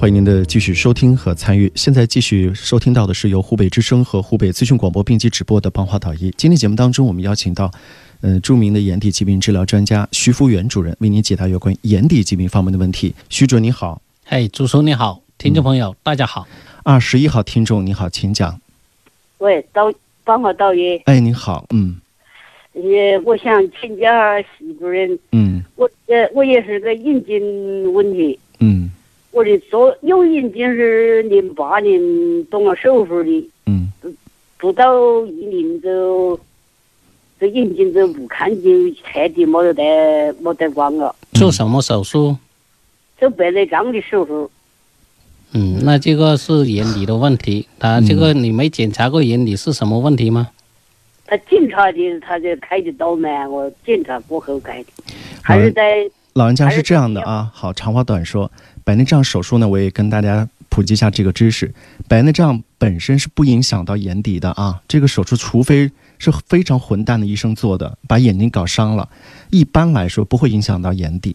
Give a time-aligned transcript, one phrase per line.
[0.00, 1.70] 欢迎您的继续收听和参与。
[1.74, 6.30] 现在继续收听到的是由湖北之声和湖北资讯广播并机直播的《帮话导医》。
[6.36, 7.68] 今天节目当中，我们邀请到，
[8.20, 13.12] 呃，著名的眼底疾病治疗专家徐福元主任为您解答有关眼底疾病方面的问题。
[13.28, 16.46] 徐主任你好，哎，主持人你好，听众朋友、大家好。
[16.84, 18.60] 二十一号听众你好，请讲。
[19.38, 19.92] 喂，导
[20.22, 21.96] 帮我导医，哎，你好，嗯
[22.72, 24.08] 也，我想请教
[24.56, 28.88] 徐主任，嗯我呃，我也是个眼睛问题，嗯
[29.30, 33.92] 我的左右眼睛是零八年动了手术的，嗯
[34.56, 36.38] 不到一年就
[37.38, 42.36] 这眼睛就不看见，彻底没得得没得光了，做什么手术？
[43.18, 44.50] 做白内障的手术，
[45.52, 47.68] 嗯，那这个是眼底的问题。
[47.78, 50.48] 他这个你没检查过眼底是什么问题吗？
[51.26, 54.88] 他检查的他就开的刀嘛，我检查过后开的，
[55.42, 58.48] 还是在老人家是这样的啊，好，长话短说，
[58.84, 61.74] 白内障手术呢，我也跟大家普及一下这个知识。
[62.06, 69.08] 白内障本身是不影响到眼底的啊，这个手术除非是非常混蛋的医生做的，把眼睛搞伤了，
[69.50, 71.34] 一般来说不会影响到眼底。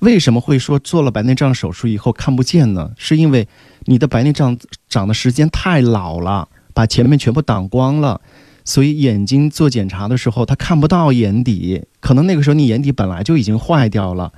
[0.00, 2.90] 为什么会说做了白内障手术以后看不见呢？
[2.96, 3.46] 是因为
[3.84, 8.20] 你的白内障长的时间太老了，把前面全部挡光了。
[8.64, 14.32] 所以眼睛做检查的时候，他看不到眼底，可能那个时候你眼底本来就已经坏掉了，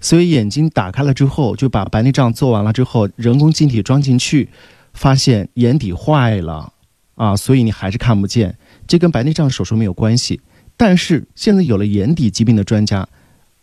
[0.00, 4.48] 所以眼睛打开了之后，就把白内障做完了之后，人工晶体装进去，
[4.94, 6.72] 发现眼底坏了
[7.14, 8.56] 啊，所以你还是看不见。
[8.86, 10.40] 这跟白内障手术没有关系。
[10.76, 13.08] 但是现在有了眼底疾病的专家，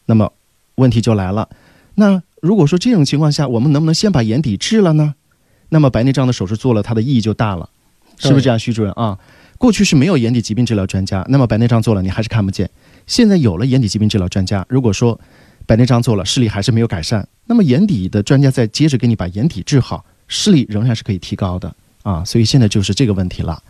[0.06, 0.32] 那么
[0.76, 1.48] 问题就来了。
[1.96, 5.16] 那如果说这种情况下，我们能不能先把眼底治了呢？
[5.70, 7.70] 那么白内障的手术做了，它的意义就大了，
[8.18, 9.18] 是不是这样，徐主任啊？
[9.58, 12.70] 过去是没有眼底疾病治疗专家，那么白内障做了你还是看不见。
[13.08, 15.20] 现在有了眼底疾病治疗专家，如果说
[15.66, 22.24] 白内障做了视力还是没有改善，那么眼底的专家再接着给你把眼底治好，视力仍然是可以提高的啊。
[22.26, 23.62] 所以现在就是这个问题了。